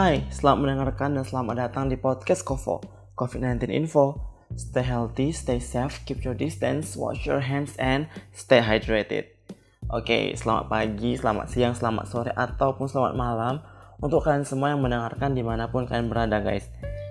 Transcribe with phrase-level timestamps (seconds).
[0.00, 2.80] Hai, selamat mendengarkan dan selamat datang di podcast Kovo,
[3.20, 4.16] COVID-19 Info.
[4.56, 9.28] Stay healthy, stay safe, keep your distance, wash your hands, and stay hydrated.
[9.92, 13.60] Oke, selamat pagi, selamat siang, selamat sore, ataupun selamat malam
[14.00, 16.64] untuk kalian semua yang mendengarkan di mana pun kalian berada guys.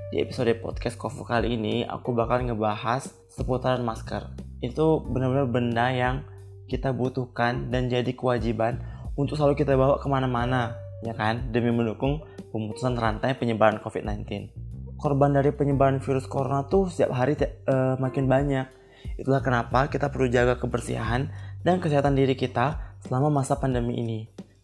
[0.10, 4.34] Di episode podcast Kovo kali ini, aku bakal ngebahas seputaran masker.
[4.66, 6.26] Itu benar-benar benda yang
[6.66, 8.82] kita butuhkan dan jadi kewajiban
[9.14, 10.74] untuk selalu kita bawa ke mana-mana,
[11.06, 11.54] ya kan?
[11.54, 14.52] Demi mendukung pemutusan rantai penyebaran COVID-19.
[15.00, 18.68] Korban dari penyebaran virus corona tuh setiap hari uh, makin banyak.
[19.16, 21.32] Itulah kenapa kita perlu jaga kebersihan
[21.64, 24.20] dan kesehatan diri kita selama masa pandemi ini.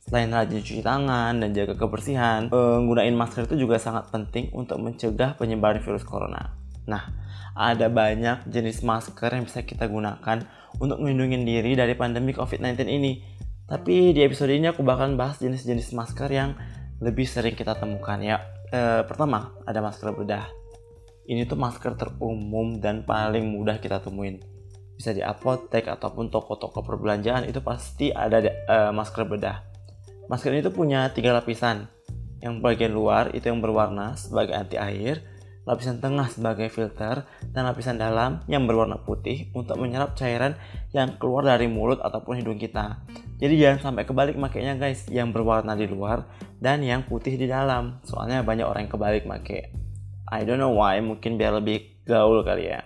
[0.05, 5.33] Selain rajin cuci tangan dan jaga kebersihan, penggunaan masker itu juga sangat penting untuk mencegah
[5.33, 6.53] penyebaran virus corona.
[6.85, 7.09] Nah,
[7.57, 10.45] ada banyak jenis masker yang bisa kita gunakan
[10.77, 13.23] untuk melindungi diri dari pandemi COVID-19 ini.
[13.65, 16.53] Tapi di episode ini aku bakal bahas jenis-jenis masker yang
[17.03, 18.43] lebih sering kita temukan ya.
[18.71, 20.47] E, pertama, ada masker bedah.
[21.25, 24.39] Ini tuh masker terumum dan paling mudah kita temuin.
[24.95, 29.57] Bisa di apotek ataupun toko-toko perbelanjaan itu pasti ada e, masker bedah.
[30.31, 31.89] Masker ini tuh punya tiga lapisan.
[32.39, 35.19] Yang bagian luar itu yang berwarna sebagai anti air,
[35.65, 40.53] lapisan tengah sebagai filter, dan lapisan dalam yang berwarna putih untuk menyerap cairan
[40.93, 43.01] yang keluar dari mulut ataupun hidung kita.
[43.41, 46.29] Jadi jangan sampai kebalik makainya guys, yang berwarna di luar
[46.61, 47.99] dan yang putih di dalam.
[48.05, 49.73] Soalnya banyak orang yang kebalik make.
[50.29, 52.85] I don't know why, mungkin biar lebih gaul kali ya.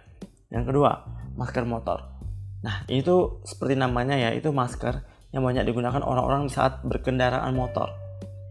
[0.49, 1.03] Yang kedua,
[1.35, 2.15] masker motor.
[2.59, 5.03] Nah, ini tuh seperti namanya ya, itu masker
[5.35, 7.91] yang banyak digunakan orang-orang saat berkendaraan motor.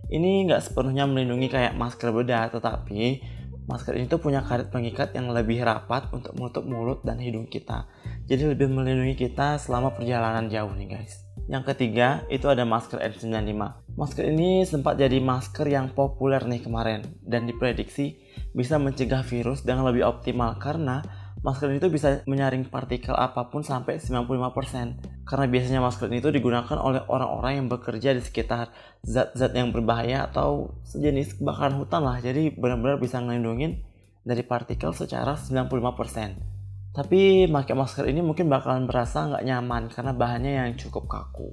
[0.09, 3.21] Ini nggak sepenuhnya melindungi kayak masker bedah, tetapi
[3.69, 7.85] Masker ini tuh punya karet pengikat yang lebih rapat untuk menutup mulut dan hidung kita.
[8.25, 11.29] Jadi lebih melindungi kita selama perjalanan jauh nih guys.
[11.49, 13.53] Yang ketiga itu ada masker N95.
[13.97, 18.21] Masker ini sempat jadi masker yang populer nih kemarin dan diprediksi
[18.57, 21.05] bisa mencegah virus dengan lebih optimal karena
[21.45, 25.08] masker itu bisa menyaring partikel apa pun sampai 95%.
[25.29, 28.73] Karena biasanya masker itu digunakan oleh orang-orang yang bekerja di sekitar
[29.05, 32.17] zat-zat yang berbahaya atau sejenis kebakaran hutan lah.
[32.25, 33.85] Jadi benar-benar bisa ngelindungin
[34.25, 36.97] dari partikel secara 95%.
[36.97, 41.53] Tapi pakai masker ini mungkin bakalan berasa nggak nyaman karena bahannya yang cukup kaku.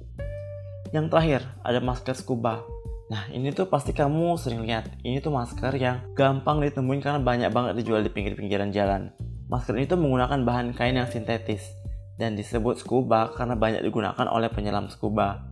[0.96, 2.64] Yang terakhir, ada masker scuba.
[3.12, 4.88] Nah ini tuh pasti kamu sering lihat.
[5.04, 9.12] Ini tuh masker yang gampang ditemuin karena banyak banget dijual di pinggir-pinggiran jalan.
[9.52, 11.85] Masker itu menggunakan bahan kain yang sintetis
[12.16, 15.48] dan disebut scuba karena banyak digunakan oleh penyelam scuba.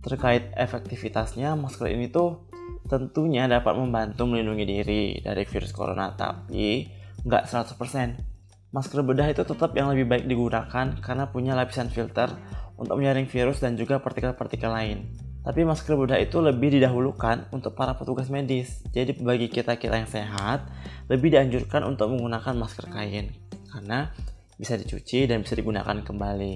[0.00, 2.48] Terkait efektivitasnya, masker ini tuh
[2.86, 6.88] tentunya dapat membantu melindungi diri dari virus corona, tapi
[7.26, 8.72] nggak 100%.
[8.74, 12.28] Masker bedah itu tetap yang lebih baik digunakan karena punya lapisan filter
[12.76, 14.98] untuk menyaring virus dan juga partikel-partikel lain.
[15.46, 18.82] Tapi masker bedah itu lebih didahulukan untuk para petugas medis.
[18.90, 20.66] Jadi bagi kita-kita yang sehat,
[21.06, 23.30] lebih dianjurkan untuk menggunakan masker kain
[23.70, 24.10] karena
[24.56, 26.54] bisa dicuci dan bisa digunakan kembali.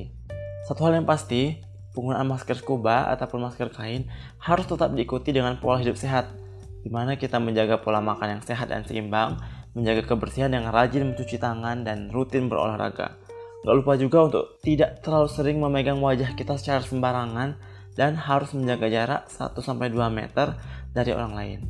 [0.69, 1.61] Satu hal yang pasti,
[1.93, 4.09] penggunaan masker scuba ataupun masker kain
[4.41, 6.33] harus tetap diikuti dengan pola hidup sehat,
[6.81, 9.37] di mana kita menjaga pola makan yang sehat dan seimbang,
[9.77, 13.21] menjaga kebersihan yang rajin mencuci tangan dan rutin berolahraga.
[13.61, 17.61] Gak lupa juga untuk tidak terlalu sering memegang wajah kita secara sembarangan
[17.93, 20.57] dan harus menjaga jarak 1-2 meter
[20.97, 21.61] dari orang lain.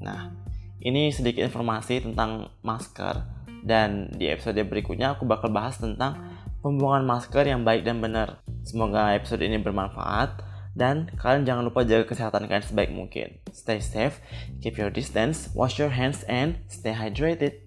[0.00, 0.32] Nah,
[0.84, 3.24] ini sedikit informasi tentang masker
[3.64, 6.20] dan di episode berikutnya aku bakal bahas tentang
[6.60, 8.44] pembuangan masker yang baik dan benar.
[8.68, 10.44] Semoga episode ini bermanfaat
[10.76, 13.40] dan kalian jangan lupa jaga kesehatan kalian sebaik mungkin.
[13.56, 14.20] Stay safe,
[14.60, 17.64] keep your distance, wash your hands and stay hydrated.